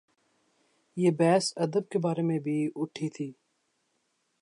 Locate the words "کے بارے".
1.89-2.21